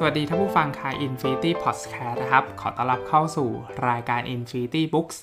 [0.00, 3.48] สวัสดีท่านผู้ฟังค่ะ Infinity Podcast นะครับ ขอต้อนรับเข้าสู่
[3.88, 5.16] รายการ Infinity Books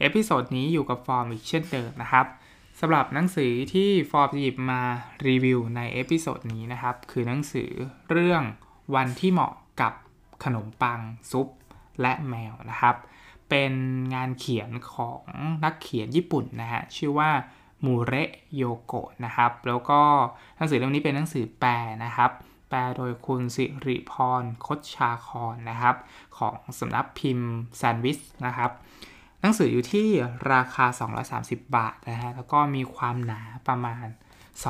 [0.00, 2.26] episode นี้อยู่กับฟอร์มอีกเช่นเดิมนะครับ
[2.80, 4.82] สำหรับหนังสือที่ฟอร์มหยิบมา
[5.28, 7.70] รีวิวใน episode นี้นะครับ คือหนังสือ
[8.10, 8.42] เรื่อง
[8.94, 9.92] วันที่เหมาะกับ
[10.44, 11.00] ขนมปัง
[11.30, 11.48] ซุป
[12.00, 12.96] และแมวนะครับ
[13.50, 13.72] เป็น
[14.14, 15.22] งานเขียนของ
[15.64, 17.30] นักเขียนญี่ปุ่นนะฮะชื่อว่า
[17.84, 20.00] มูเระโยโกะนะครับ แล้วก็
[20.56, 21.72] หนังสือเล่มนี้เป็นหนังสือแปล
[22.06, 22.32] นะครับ
[22.70, 25.96] แปลโดยคุณสิริพรคดชาคอนนะครับ
[26.38, 28.70] ของสำนักพิมพ์แซนวิชนะครับ
[29.40, 30.08] หนังสืออยู่ที่
[30.52, 30.86] ราคา
[31.30, 34.06] 230 บาทนะฮะแล้วก็มีความหนาประมาณ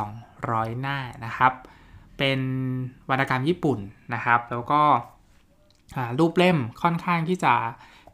[0.09, 1.53] 200 หน้านะครับ
[2.19, 2.41] เป็น
[3.11, 3.79] วรรณกรรมญี่ปุ่น
[4.15, 4.83] นะครับ แล้วก็
[6.19, 7.55] รูปเล่มค่อนข้างที่จะ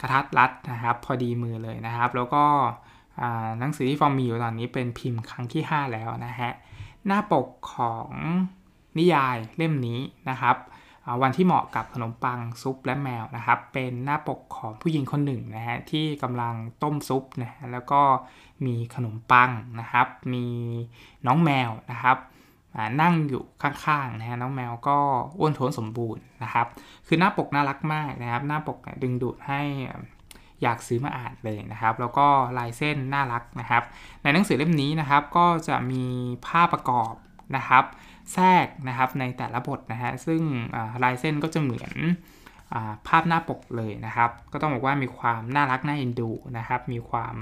[0.01, 2.45] กระทัดรัดนะครับ พอดีมือเลยนะครับ แล้วก็
[3.59, 6.51] หนังสือที่ฟอร์มมีอยู่ตอนนี้เป็นพิมพ์ครั้งที่ 5 แล้วนะฮะ
[7.07, 8.11] หน้าปกของ
[8.99, 10.57] นิยายเล่มนี้นะครับ
[11.23, 18.03] วันที่เหมาะกับขนมปังซุปและแมวนะครับ เป็นหน้าปกของผู้หญิงคนหนึ่งนะฮะที่กำลังต้มซุปนะฮะแล้วก็
[18.67, 20.47] มีขนมปังนะครับ มี
[21.27, 22.19] น้องแมวนะครับ
[23.01, 24.99] นั่งอยู่ข้างๆนะฮะน้องแมวก็
[25.39, 26.67] อ้วนท้วนสมบูรณ์นะครับ
[27.07, 29.61] คือหน้าปกน่ารักมากนะครับ หน้าปกดึงดูดให้
[30.63, 32.27] อยากซื้อมาอ่านเลยนะครับ แล้วก็
[32.59, 33.83] ลายเส้นน่ารักนะครับ
[34.23, 36.05] ในหนังสือเล่มนี้นะครับก็จะมี
[36.47, 37.13] ภาพประกอบ
[37.57, 37.85] นะครับ
[38.33, 40.43] แทรกนะครับในแต่ละบทนะฮะซึ่ง
[41.03, 41.93] ลายเส้นก็จะเหมือน
[43.09, 47.37] ภาพหน้าปกเลยนะครับ ก็ต้องบอกว่ามีความน่ารักน่าเอ็นดูนะครับ มีความ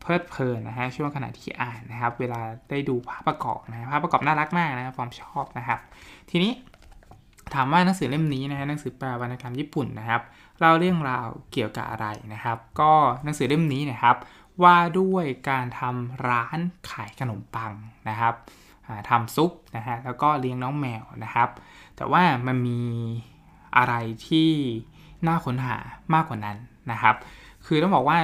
[0.00, 5.78] เพลิดเพลินนะฮะช่วงขณะที่อ่านนะครับ เวลาได้ดูภาพประกอบนะภาพประกอบน่ารักมากนะฟอร์มชอบนะครับ
[6.30, 6.52] ทีนี้
[7.54, 10.22] ถามว่าหนังสือเล่มนี้นะฮะหนังสือแปลวรรณกรรมญี่ปุ่นนะครับ
[10.58, 12.92] เล่าเรื่องราวเกี่ยวกับอะไรนะครับ ก็
[13.24, 14.16] หนังสือเล่มนี้นะครับ
[14.62, 16.58] ว่าด้วยการทำร้าน
[16.90, 17.72] ขายขนมปัง
[18.08, 18.34] นะครับ
[19.10, 21.48] ทำซุปนะฮะแล้วก็เลี้ยงน้องแมวนะครับ
[21.96, 22.80] แต่ว่ามันมี
[23.76, 23.94] อะไร
[24.26, 24.50] ที่
[25.26, 25.76] น่าค้นหา
[26.14, 26.56] มากกว่านั้น
[26.92, 27.16] นะครับ
[27.66, 28.18] คือต้องบอกว่า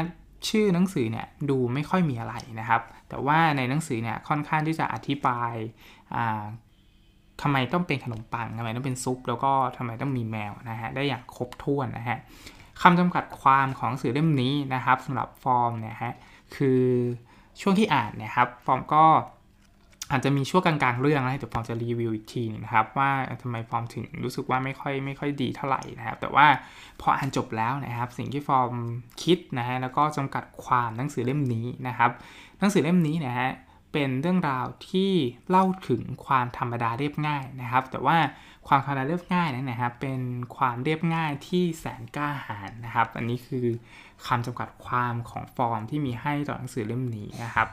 [0.48, 5.54] ชื่อหนังสือเนี่ยดูไม่ค่อยมีอะไรนะครับ แต่ว่าในหนังสือเนี่ยค่อนข้างที่จะอธิบาย
[7.42, 12.18] ทำไมต้องเป็นขนมปังทำไมต้องเป็นซุป แล้วก็ทำไมต้องมีแมวนะฮะได้อย่างครบถ้วนนะฮะ
[12.82, 16.14] คำจำกัดความของหนังสือเล่มนี้นะครับสำหรับฟอร์มเนี่ยฮะ
[16.56, 16.82] คือ
[17.60, 19.04] ช่วงที่อ่านเนี่ยครับฟอร์มก็
[20.10, 23.10] อาจจะมีช่วงกลางๆ เรื่องนะแต่ฟอร์มจะรีวิวอีกทีนึงนะครับ ว่า
[23.42, 26.46] ทำไมฟอร์มถึงรู้สึกว่าไม่ค่อยไม่ค่อยดีเท่าไหร่นะครับ แต่ว่า
[27.00, 28.72] พออ่านจบแล้วนะครับ สิ่งที่ฟอร์ม
[29.22, 32.10] คิดนะฮะแล้วก็จำกัดความหนังสือเล่มนี้นะครับ
[32.58, 33.50] หนังสือเล่มนี้นะฮะ
[33.92, 35.12] เป็นเรื่องราวที่
[35.50, 38.16] เล่าถึงความธรรมดาเรียบง่ายนะครับ แต่ว่า
[38.68, 40.20] ความธรรมดาเรียบง่ายนั้นนะครับ เป็น
[40.56, 43.66] ความเรียบง่ายที่แสนกล้าหาญนะครับ อันนี้คือ
[44.26, 47.68] คำจำกัดความของฟอร์มที่มีให้ต่อหนังสือเล่มนี้นะครับ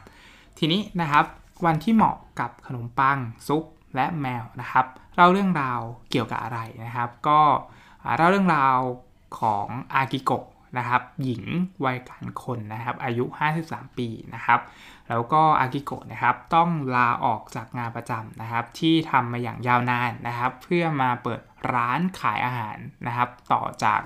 [0.58, 1.26] ทีนี้นะครับ
[1.66, 3.64] วันที่เหมาะกับขนมปัง ซุป
[3.96, 7.42] และแมวนะครับเล่าเรื่องราวเกี่ยวกับอะไรนะครับ ก็
[8.18, 8.78] เล่าเรื่องราว
[9.40, 10.46] ของอากิโกะ
[10.78, 11.44] นะครับหญิง
[11.86, 13.26] วัยกลางคนนะครับอายุ
[13.62, 14.60] 53 ปีนะครับ
[15.10, 21.42] แล้วก็อากิโกะนะครับต้องลาออกจากงานประจำนะครับที่ทำมาอย่างยาวนานนะครับ เพื่อมาเปิด
[21.74, 22.78] ร้านขายอาหาร
[23.08, 24.02] นะครับ ต่อจาก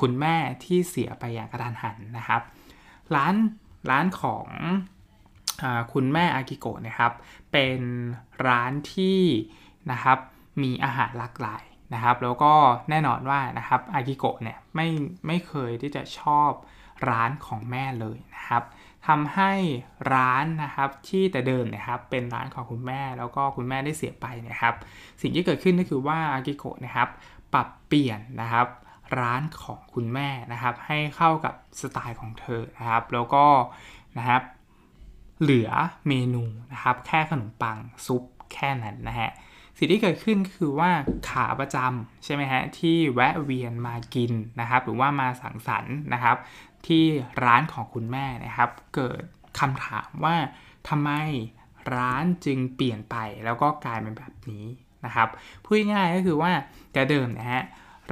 [0.00, 2.42] คุณแม่ที่เสียไปอย่างกระทันหันนะครับ
[3.14, 3.34] ร้าน
[3.90, 4.46] ร้านของ
[5.92, 7.12] คุณแม่อากิโกะนะครับ
[7.52, 7.80] เป็น
[8.46, 9.22] ร้านที่
[9.92, 10.18] นะครับ
[10.62, 11.62] มีอาหารหลากหลาย
[11.94, 12.52] นะครับ แล้วก็
[12.90, 14.88] แน่นอนว่านะครับอากิโกะเนี่ยไม่
[15.26, 16.50] ไม่เคยที่จะชอบ
[17.08, 18.62] ร้านของแม่เลยนะครับ
[19.06, 19.52] ทำให้
[20.12, 24.74] ร้านนะครับที่แต่เดิมนะครับเป็นร้านของคุณแม่แล้วก็คุณแม่ได้เสียไปนะครับ
[25.20, 27.08] สิ่งที่เกิดขึ้นก็คือว่าอากิโกะนะครับ
[27.54, 28.66] ปรับเปลี่ยนนะครับ
[29.20, 33.44] ร้านของคุณแม่นะครับให้เข้ากับสไตล์ของเธอนะครับ แล้วก็
[34.18, 34.42] นะครับ
[35.40, 35.70] เหลือ
[36.08, 39.30] เมนูนะครับ แค่ขนมปังซุปแค่นั้นนะฮะ
[39.78, 40.90] สิ่งที่เกิดขึ้นคือว่า
[41.30, 46.36] ขาประจำใช่ไหมฮะที่แวะเวียนมากินนะครับ หรือว่ามาสังสรรค์นะครับ
[46.86, 47.04] ที่
[47.44, 49.22] ร้านของคุณแม่นะครับ เกิด
[49.58, 50.36] คำถามว่า
[50.88, 51.10] ทำไม
[51.94, 54.64] ร้านจึงเปลี่ยนไปแล้วก็กลายเป็นแบบนี้
[55.04, 55.28] นะครับ
[55.64, 56.52] พูดง่ายก็คือว่า
[56.92, 57.62] แต่เดิมนะฮะ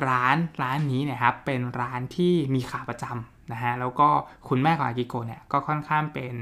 [0.08, 4.08] ร้านร้านนี้นะครับเป็นร้านที่มีขาประจำ นะฮะแล้วก็
[4.48, 6.34] คุณแม่ของอากิโกเนี่ยก็ค่อนข้างเป็น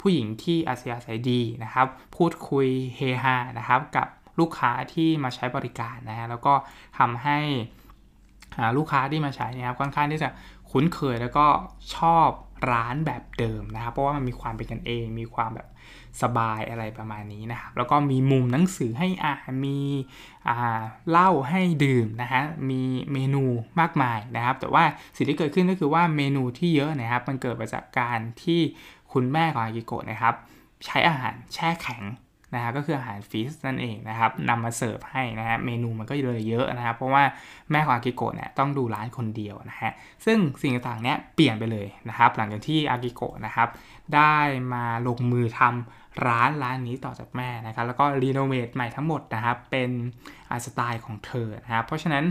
[0.00, 1.86] ผู้หญิงที่อาเซียสายดีนะครับ
[2.16, 2.66] พูดคุย
[2.96, 4.08] เฮฮานะครับกับ
[4.40, 6.54] ลูกค้าที่มาใช้บริการนะฮะแล้วก็
[6.98, 7.38] ทำให้
[8.76, 10.28] ลูกค้าที่มาใช้นะครับค่อนข้างที่จะ
[10.70, 11.46] คุ้นเคยแล้วก็
[11.96, 12.28] ชอบ
[12.72, 15.68] ร้านแบบเดิมนะครับ เพราะว่ามันมีความเป็นกันเอง มีความแบบ
[16.22, 19.78] สบายอะไรประมาณนี้นะครับแล้วก็มีมุมหนังสือให้อ่านมี
[21.10, 23.44] เหล้าให้ดื่มนะฮะมีเมนู
[23.80, 24.84] มากมายนะครับ แต่ว่า
[25.16, 28.60] สิ่งที่เกิดขึ้นก็คือว่าเมนูที่เยอะนะครับมันเกิดมาจากการที่
[29.12, 30.34] คุณแม่ของอากิโกะนะครับ
[30.86, 32.04] ใช้อาหารแช่แข็ง
[32.54, 37.24] นะฮะก็คืออาหารฟิสนั่นเองนะครับนำมาเสิร์ฟให้นะฮะเมนูมันก็เลยเยอะนะครับ เพราะว่า
[37.70, 39.92] แม่ของอากิโกะเนี่ยต้องดูร้านคนเดียวนะฮะ
[40.24, 43.68] ซึ่งสิ่งต่างๆเนี้ยเปลี่ยนไปเลยนะครับ หลังจากที่อากิโกะนะครับ
[44.14, 44.36] ได้
[44.74, 49.90] มาลงมือทำ ร้านร้านนี้ต่อจากแม่นะครับแล้วก็รีโนเวทใหม่ทั้งหมดนะครับเป็น
[50.66, 52.24] สไตล์ของเธอนะครับเพราะฉะนั้น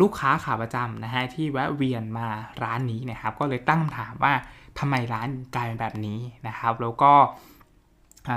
[0.00, 2.28] ลูกค้าขาประจำนะฮะที่แวะเวียนมา
[2.62, 4.32] ร้านนี้นะครับก็เลยตั้งคำถามว่า
[4.78, 7.12] ทำไมร้านกลายเป็นแบบนี้นะครับ แล้วก็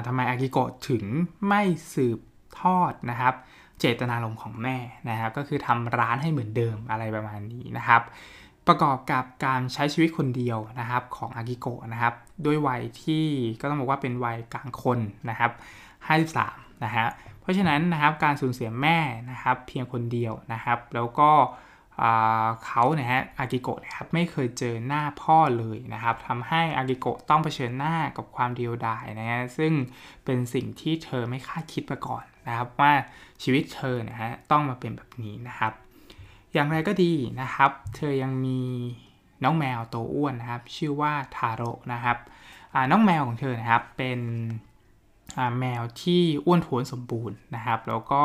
[0.08, 1.04] ทำไมอากิโกะถึง
[1.48, 1.62] ไม่
[1.94, 2.20] สืบ
[2.60, 3.34] ทอดนะครับ
[3.80, 4.78] เจตนารมณ์ของแม่
[5.10, 8.02] นะครับ ก็คือทำร้านให้เหมือนเดิมอะไรประมาณนี้นะครับ
[8.68, 12.14] ประกอบกับการใช้ชีวิตคนเดียวนะครับของอากิโกะนะครับ
[12.46, 13.26] ด้วยวัยที่
[13.60, 15.00] ก็ต้องบอกว่าเป็นวัยกลางคน
[15.30, 15.52] นะครับ
[16.18, 17.08] 53 นะฮะ
[17.42, 19.00] เพราะฉะนั้นนะครับการสูญเสียแม่
[19.32, 21.32] นะครับเพียงคนเดียวนะครับ แล้วก็
[22.66, 29.72] เขาเนี่ยฮะอากิโกะนะครับไม่เคยเจอหน้าพ่อเลยนะครับทำให้อากิโกะต้องเผชิญหน้ากับความเดียวดายนะฮะซึ่ง
[30.26, 32.92] เป็นสิ่งที่เธอไม่คาดคิดมาก่อนนะครับ ว่า
[33.44, 35.74] ชีวิตเธอนะฮะต้องมาเป็นแบบนี้นะครับ
[36.54, 38.62] อย่างไรก็ดีนะครับ เธอยังมี
[39.44, 42.18] น้องแมวตัวอ้วนนะครับ ชื่อว่าทาโร่นะครับ
[42.92, 44.20] น้องแมวของเธอนะครับเป็น
[45.60, 48.24] แมวที่อ้วนท้วนสมบูรณ์นะครับ แล้วก็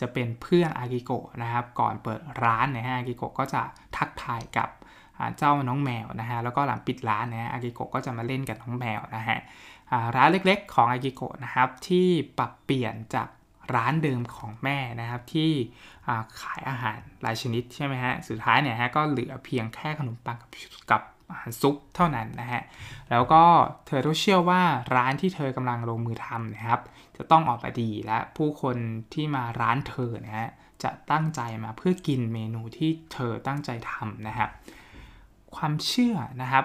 [0.00, 3.62] จะเป็นเพื่อนอากิโกะนะครับ ก่อนเปิดร้านนะฮะอากิโกะก็จะ
[3.96, 4.68] ทักทายกับ
[5.38, 9.38] เจ้าน้องแมวนะฮะแล้วก็หลังปิดร้านนะฮะอากิโกะก็จะมาเล่นกับน้องแมวนะฮะ
[10.16, 12.08] ร้านเล็กๆ ของอากิโกะนะครับที่
[12.38, 13.28] ปรับเปลี่ยนจาก
[13.76, 15.50] ร้านเดิมของแม่นะครับที่
[16.40, 20.38] ขายอาหารหลายชนิดใช่ไหมฮะสุดท้ายเนี่ยฮะก็เหลือเพียงแค่ขนมปัง
[20.90, 22.62] กับอาหารซุปเท่านั้นนะฮะ
[23.10, 23.42] แล้วก็
[23.86, 24.62] เธอต้องเชื่อว่า
[24.96, 26.80] ร้านที่เธอกำลังลงมือทำนะครับ
[27.16, 28.76] จะต้องออกมาดีและผู้คน
[29.14, 30.48] ที่มาร้านเธอนะฮะ
[30.82, 34.50] จะตั้งใจมาเพื่อกินเมนูที่เธอตั้งใจทำนะครับ
[35.56, 36.64] ความเชื่อนะครับ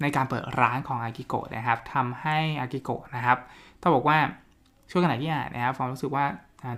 [0.00, 3.38] ในการเปิดร้านของอากิโกะนะครับทำให้อากิโกะนะครับ
[3.80, 4.18] ต้องบอกว่า
[4.92, 6.26] ช่วงขณะที่อ่านนะครับฟอมรู้สึกว่า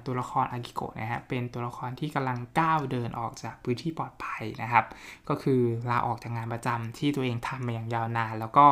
[0.06, 4.84] ตัวละครอากิโกะนะฮะเป็นตัวละครที่กำลังก้าวเดินออกจากพื้นที่ปลอดภัยนะครับ
[5.28, 8.66] ก็คือลาออกจากงานประจำที่ตัวเองทำมาอย่างยาวนาน แล้วก็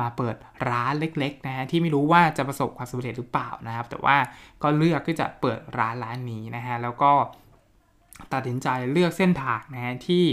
[0.00, 0.36] มาเปิด
[0.70, 4.16] ร้านเล็กๆนะฮะที่ไม่รู้ว่าจะประสบความสำเร็จหรือเปล่านะครับ แต่ว่า
[4.62, 7.12] ก็เลือกที่จะเปิดร้านร้านนี้นะฮะแล้วก็
[8.32, 10.24] ตัดสินใจเลือกเส้นทางนะฮะที่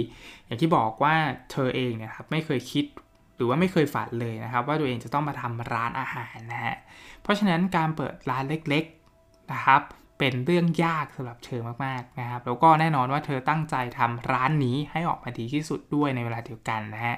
[0.46, 1.16] อย่างที่บอกว่า
[1.52, 2.86] เธอเองเนี่ยครับไม่เคยคิด
[3.36, 6.76] หรือว่าไม่เคยฝันเลยนะครับ ว่าตัวเองจะต้องมาทำร้านอาหารนะฮะ
[7.22, 9.82] เพราะฉะนั้นการเปิดร้านเล็กๆนะครับ
[10.20, 17.16] เป็นเรื่องยากสำหรับเธอมากๆนะครับ แล้วก็แน่นอนว่าเธอตั้งใจทำร้านนี้ให้ออกมาดีที่สุดด้วยในเวลาเดียวกันนะฮะ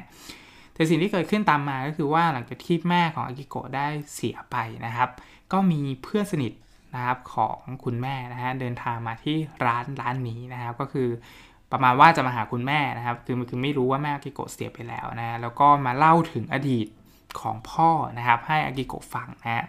[0.74, 5.10] แต่สิ่งที่เกิดขึ้นตามมาก็คือว่าหลังจากที่แม่ของอากิโกะได้เสียไปนะครับ
[5.52, 6.54] ก็มีเพื่อนสนิท
[6.96, 11.10] นะครับของคุณแม่นะฮะเดินทางมาที่ร้านร้านนี้นะครับ ก็คือ
[11.72, 16.88] ประมาณว่าจะมาหาคุณแม่นะครับ คือคือไม่รู้ว่าแม่อากิโกะเสียไปแล้วนะแล้วก็มาเล่าถึงอดีต
[17.42, 19.66] ของพ่อนะครับ ให้อากิโกะฟังนะฮะ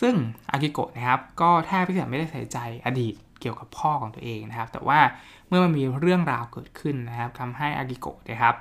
[0.00, 0.14] ซึ่ง
[0.52, 5.00] อากิโกะนะครับ ก็แทบจะไม่ได้ใส่ใจอดีตเกี่ยวกับพ่อของตัวเองนะครับ แต่ว่า
[5.48, 8.56] เมื่อมันมีเรื่องราวเกิดขึ้นนะครับทำให้อากิโกะนะครับ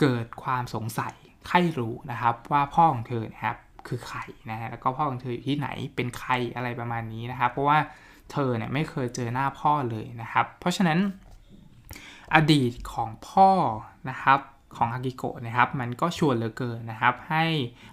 [0.00, 1.14] เกิดความสงสัย
[1.48, 3.56] ใครรู้นะครับว่าพ่อของเธอนะครับ
[3.88, 4.20] คือใคร
[4.50, 7.78] นะฮะแล้วก็พ่อของเธออยู่ที่ไหนเป็นใครอะไรประมาณนี้นะครับ เพราะว่า
[8.32, 10.98] เธอเนี่ยไม่เคยเจอหน้าพ่อเลยนะครับ เพราะฉะนั้น
[12.34, 13.50] อดีตของพ่อ
[14.10, 14.40] นะครับ
[14.76, 17.44] ของอากิโกะนะครับ มันก็ชวนเหลือเกินนะครับ ให้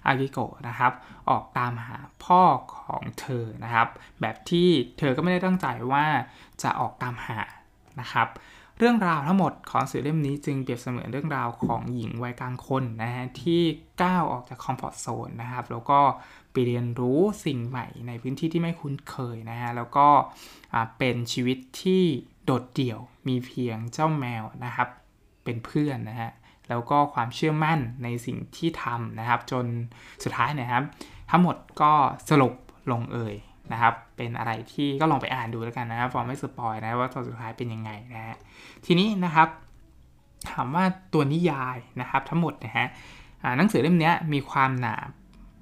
[0.06, 0.92] อากิโกะนะครับ
[1.30, 2.42] ออกตามหาพ่อ
[2.78, 3.88] ของเธอนะครับ
[4.20, 4.68] แบบที่
[4.98, 6.06] เธอก็ไม่ได้ตั้งใจว่า
[6.62, 7.40] จะออกตามหา
[8.00, 8.28] นะครับ
[8.78, 13.62] เรื่องราวทั้งหมดของสื่อเล่มนี้จึงเปรียบเสมือนเรื่องราวของหญิงวัยกลางคนนะฮะที่
[14.02, 16.00] ก้าวออกจากคอมฟอร์ทโซนนะครับแล้วก็
[16.52, 20.08] ไปเรียนรู้สิ่งใหม่ในพื้นที่ที่ไม่คุ้นเคยนะฮะแล้วก็
[20.98, 22.02] เป็นชีวิตที่
[22.44, 22.98] โดดเดี่ยว
[23.28, 24.88] มีเพียงเจ้าแมวนะครับ
[25.44, 26.30] เป็นเพื่อนนะฮะ
[26.68, 29.64] แล้วก็ความเชื่อมั่นในสิ่งที่ทำนะครับ จน
[30.24, 30.84] สุดท้ายนะครับ
[31.30, 31.92] ทั้งหมดก็
[32.30, 32.54] สรุป
[32.92, 33.34] ลงเอย
[33.72, 38.36] นะครับ เป็นอะไรที่ก็ลองไปอ่านดูแล้วกันนะครับฟอร์มไม่สปอยนะว่าตอนสุดท้ายเป็นยังไงนะฮะ
[38.86, 39.48] ทีนี้นะครับ
[40.50, 42.86] ถามว่าตัวนิยายนะครับทั้งหมดนะฮะ
[43.56, 44.96] หนังสือเล่มนี้มีความหนา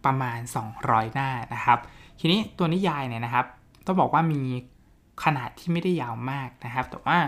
[0.04, 0.38] ประมาณ
[0.76, 1.78] 200 หน้านะครับ
[2.21, 3.47] ทีนี้ตัวนิยายเนี่ยนะครับ
[3.87, 4.40] ต้องบอกว่ามี
[5.25, 7.19] ขนาดที่ไม่ได้ยาวมากนะครับ แต่ว่า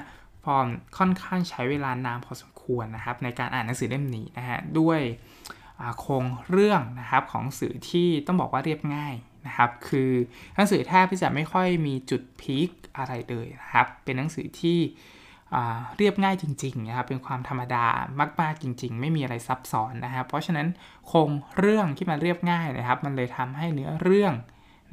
[0.44, 0.66] ฟอร์ม
[0.98, 5.00] ค่อนข้างใช้เวลานานพอสมควรนะครับ ในการอ่านหนังสือเล่มนี้นะฮะด้วย
[5.98, 9.14] โครงเรื่องนะครับของสื่อที่ต้องบอกว่าเรียบง่าย
[9.46, 10.10] นะครับ คือ
[10.54, 14.78] หนังสือแทบที่จะไม่ค่อยมีจุดพีคอะไรเลยนะครับ เป็นหนังสือที่
[15.96, 17.86] เรียบง่ายจริงๆนะครับ เป็นความธรรมดา
[18.40, 20.66] มากๆจริง ๆ ไม่มีอะไรซับซ้อนนะครับ เพราะฉะนั้น
[21.06, 24.34] โครงเรื่องที่มันเรียบง่ายนะครับ มันเลยทำให้เนื้อเรื่อง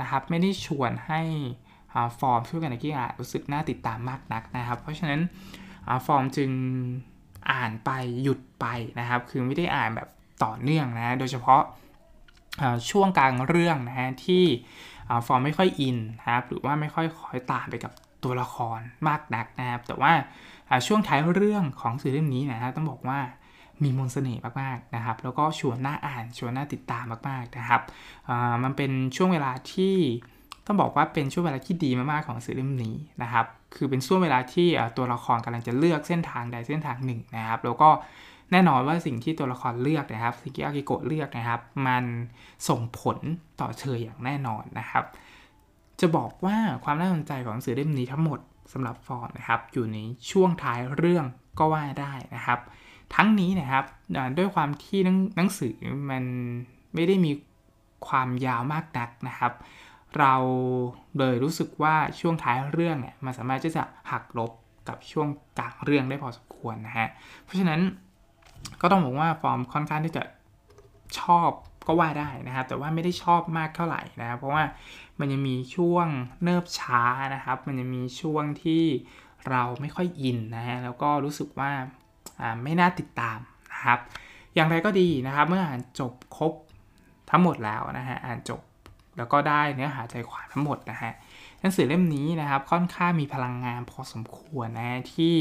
[0.02, 1.22] นะครับ ไม่ได้ชวนให้
[2.20, 5.22] ฟอร์มช่วยกันในกี้อ่านรู้สึกน่าติดตามมากนักนะครับ เพราะฉะนั้น
[6.06, 6.52] ฟอร์มจึง
[7.52, 7.92] อ่านไป
[8.24, 8.66] หยุดไป
[9.00, 10.10] นะครับ คือไม่ได้อ่านแบบ
[10.44, 11.62] ต่อเนื่องนะ โดยเฉพาะ
[12.90, 14.44] ช่วงกลางเรื่องนะฮะที่
[15.28, 17.92] ฟอร์มไม่ค่อยอินนะครับหรือว่าไม่ค่อยคอยตามไปกับ
[18.24, 20.12] ตัวละครมากนักนะครับแต่ว่า
[20.88, 23.20] ช่วงท้ายเรื่องของสื่อเล่มนี้นะฮะต้องบอกว่า
[23.84, 27.82] มีมนต์เสน่ห์มากๆนะครับ แล้วก็ชวนน่าอ่านชวนน่าติดตามมากๆนะครับ
[28.64, 29.96] มันเป็นช่วงเวลาที่
[30.66, 37.90] ต้องบอกว่าเป็นช่วงเวลาที่ดีมากๆของสื่อเล่มนี้นะครับ คือเป็นช่วงเวลาที่ตัวละครกำลังจะเลือกเส้นทางใดเส้นทางหนึ่งนะครับ แล้วก็
[38.52, 42.04] แน่นอนว่าสิ่งที่ตัวละครเลือกนะครับสิ่งที่อากิโกะเลือกนะครับ มัน
[42.70, 43.18] ส่งผล
[43.60, 45.06] ต่อเธออย่างแน่นอนนะครับ
[46.00, 48.40] จะบอกว่าความน่าสนใจของหนังสือเล่มนี้ทั้งหมด
[48.74, 49.98] สำหรับฟอร์มนะครับ อยู่ใน
[50.32, 51.26] ช่วงท้ายเรื่อง
[51.60, 52.60] ก็ว่าได้นะครับ
[53.16, 53.86] ทั้งนี้นะครับ
[54.38, 55.00] ด้วยความที่
[55.36, 55.76] หนังสือ
[56.12, 56.24] มัน
[56.94, 57.32] ไม่ได้มี
[58.08, 59.54] ความยาวมากนักนะครับ
[60.18, 60.36] เรา
[61.18, 64.52] เลยรู้สึกว่าช่วงท้ายเรื่องเนี่ยมันสามารถที่จะหักลบ
[64.88, 65.28] กับช่วง
[65.60, 67.08] กลางเรื่องได้พอสมควรนะฮะ
[67.44, 67.82] เพราะฉะนั้น
[68.82, 70.24] ก็ต้องบอกว่าฟอร์มค่อนข้างที่จะ
[71.20, 71.50] ชอบ
[71.88, 74.64] ก็ว่าได้นะครับ แต่ว่าไม่ได้ชอบมากเท่าไหร่นะครับ เพราะว่า
[75.20, 76.08] มันยังมีช่วง
[76.44, 77.04] เนิบช้า
[77.36, 78.84] นะครับ มันยังมีช่วงที่
[79.50, 81.72] เราไม่ค่อยอินนะฮะแล้วก็รู้สึกว่า
[82.64, 83.40] ไม่น่าติดตาม
[83.74, 84.00] นะครับ
[84.56, 86.54] อย่างไรก็ดีนะครับ เมื่ออ่านจบครบ
[87.30, 88.62] ทั้งหมดแล้วนะฮะอ่านจบ
[89.18, 91.12] แล้วก็ได้เนื้อหาใจความทั้งหมดนะฮะ
[91.60, 95.36] หนังสือเล่มนี้นะครับค่อนข้างมีพลังงานพอสมควรนะที่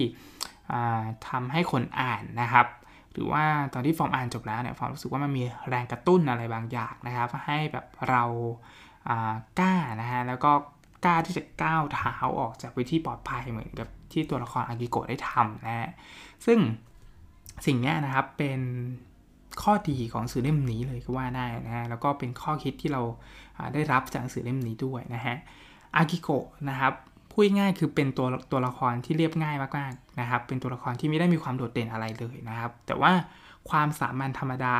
[1.28, 2.66] ทำให้คนอ่านนะครับ
[3.18, 3.44] รือว่า
[3.74, 8.24] ตอนที่ฟอร์มอ่านจบแล้วเนี่ยฟอร์มรู้สึกว่ามันมีแรงกระตุ้นอะไรบางอย่างนะครับ ให้แบบเรา
[9.60, 10.52] กล้านะฮะแล้วก็
[11.04, 15.90] กล้าที่จะก้าวเท้าออกจากวิธีปลอดภัยเหมือนกับที่ตัวละครอากิโกะได้ทำนะฮะ
[16.46, 16.58] ซึ่ง
[17.66, 18.60] สิ่งนี้นะครับเป็น
[19.62, 23.02] ข้อดีของสื่อเล่มนี้เลยก็ว่าได้นะฮะแล้วก็เป็นข้อคิดที่เรา
[23.74, 25.36] ได้รับจากสื่อเล่มนี้ด้วยนะฮะ
[25.96, 26.92] อากิโกะนะครับ
[27.40, 33.12] พูดง่ายคือเป็นตัวตัวละครที่เรียบง่ายมากๆนะครับ เป็นตัวละครที่ไม่ได้มีความโดดเด่นอะไรเลยนะครับ แต่ว่า
[33.70, 34.76] ความสามัญธรรมดา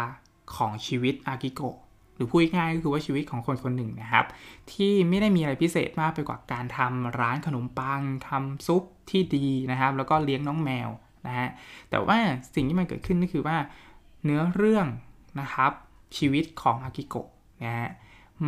[0.57, 1.77] ของชีวิตอากิโกะ
[2.15, 4.27] หรือพูดง่ายก็คือว่าชีวิตของคนคนหนึ่งนะครับ
[4.73, 10.89] ที่ไม่ได้มีอะไรพิเศษมากไปกว่าการทำร้านขนมปังทำซุปที่ดีนะครับ แล้วก็เลี้ยงน้องแมว
[11.27, 11.49] นะฮะ
[11.91, 12.19] แต่ว่า
[12.55, 13.57] สิ่งที่มันเกิดขึ้นก็คือว่า
[14.25, 14.87] เนื้อเรื่อง
[15.41, 15.73] นะครับ
[16.17, 17.29] ชีวิตของอากิโกะ
[17.65, 17.91] นะฮะ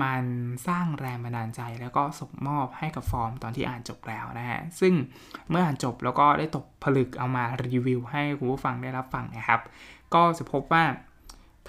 [0.02, 0.24] มัน
[0.68, 4.94] สร้างแรงบันดาลใจแล้วก็ส่งมอบให้กับฟอร์มตอนที่อ่านจบแล้วนะฮะ ซึ่ง
[5.50, 9.60] เมื่ออ่านจบแล้วก็ได้ตกผลึกเอามารีวิวให้คุณผู้ฟังได้รับฟังนะครับ
[10.14, 10.84] ก็จะพบว่า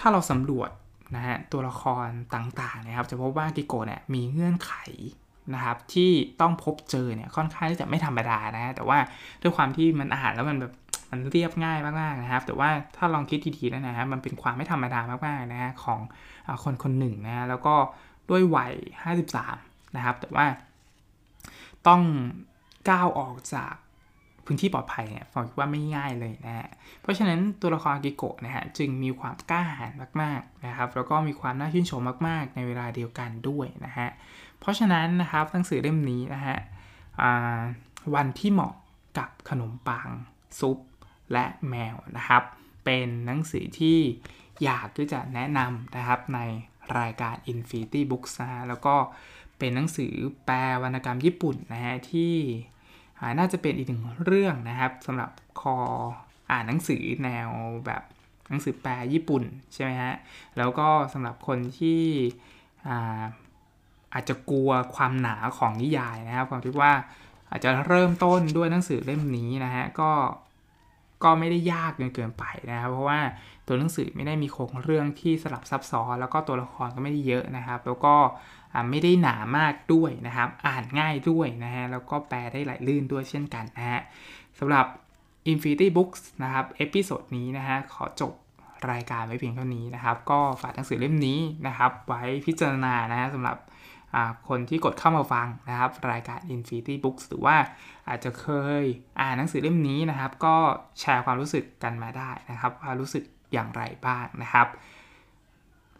[0.00, 0.70] ถ้าเราสำรวจ
[1.16, 4.72] นะฮะตัวละครต่างๆนะครับ จะพบว่ากิโกะเนี่ยมีเงื่อนไข
[5.54, 6.10] นะครับที่
[6.40, 8.98] ต้องพบเจอเนี่ยค่อนข้างที่จะไม่ธรรมดานะแต่ว่า
[9.42, 10.72] ด้วยความที่มันอ่านแล้วมันแบบ
[11.10, 16.00] มันเรียบง่ายมากๆนะครับ แต่ว่าถ้าลองคิดดีๆแล้วนะฮะมันเป็นความไม่ธรรมดามากๆนะฮะของ
[16.64, 17.74] คนคนหนึ่งนะแล้วก็
[18.30, 18.74] ด้วยวัย
[19.34, 20.46] 53 นะครับ แต่ว่า
[21.86, 22.02] ต้อง
[22.90, 23.74] ก้าวออกจาก
[24.44, 26.68] พื้นที่ปลอดภัยเนี่ยฟองคิดว่าไม่ง่ายเลยนะฮะ
[27.00, 34.08] เพราะฉะนั้นตัวละครกิโกะนะฮะจึงมีความกล้าหาญมากๆนะครับ แล้วก็มีความน่าชื่นชมมากๆ ในเวลาเดียวกันด้วยนะฮะ
[34.60, 36.56] เพราะฉะนั้นนะครับหนังสือเล่มนี้นะฮะ
[38.14, 38.74] วันที่เหมาะ
[39.18, 40.08] กับขนมปัง
[40.60, 40.78] ซุป
[41.32, 42.42] และแมวนะครับ
[42.84, 43.98] เป็นหนังสือที่
[44.64, 46.40] อยากที่จะแนะนำนะครับใน
[47.00, 48.94] รายการ Infinity Books นะฮะแล้วก็
[49.58, 50.12] เป็นหนังสือ
[50.46, 52.34] แปลวรรณกรรมญี่ปุ่นนะฮะที่
[53.38, 55.76] น่าจะเป็นอีกหนึ่งเรื่องนะครับสำหรับคอ
[56.50, 57.48] อ่านหนังสือแนว
[57.86, 58.02] แบบ
[58.48, 60.14] หนังสือแปลญี่ปุ่นใช่ไหมฮะ
[60.58, 62.02] แล้วก็สำหรับคนที่
[62.88, 63.22] อา
[64.14, 66.92] อาจจะกลัวความหนาของนิยายนะครับผมคิดว่า
[67.50, 70.10] อาจจะเริ่มต้นด้วยหนังสือเล่มนี้นะฮะก็
[71.24, 73.20] ก็ไม่ได้ยากจนเกินไปนะครับเพราะว่า
[73.72, 78.14] ตัวหนังสือไม่ได้มีโครงเรื่องที่สลับซับซ้อน แล้วก็ตัวละครก็ไม่ได้เยอะนะครับ แล้วก็
[78.90, 84.00] ไม่ได้หนามากด้วยนะครับ อ่านง่ายด้วยนะฮะ แล้วก็แปลได้ไหลลื่นด้วยเช่นกันนะฮะ
[84.58, 84.86] สำหรับ
[85.52, 88.32] Infinity Books นะครับ episode นี้นะฮะ ขอจบ
[88.92, 93.58] รายการไว้เพียงเท่านี้นะครับ ก็ฝากหนังสือเล่มนี้นะครับ ไว้พิจารณานะฮะสำหรับ
[94.48, 97.56] คนที่กดเข้ามาฟังนะครับ รายการ Infinity Books หรือว่า
[98.08, 98.48] อาจจะเค
[98.80, 98.84] ย
[99.20, 100.56] อ่านหนังสือเล่มนี้นะครับ ก็
[101.00, 104.66] แชร์ความรู้สึกกันมาได้นะครับว่ารู้สึก อย่างไรบ้างนะครับ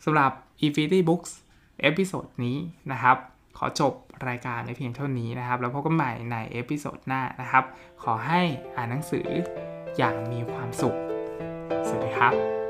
[0.05, 0.33] สำหรับ
[0.65, 1.33] Infinity Books
[1.81, 2.57] episode นี้
[2.93, 3.17] นะครับ
[3.59, 3.93] ขอจบ
[4.29, 7.65] รายการในเพียงเท่านี้นะครับ แล้วพบกันใหม่ในเอพิโซดหน้านะครับ
[8.03, 8.43] ขอให้
[8.77, 9.29] อ่านหนังสือ
[9.97, 10.97] อย่างมีความสุข
[11.87, 12.62] สวัสดีครับ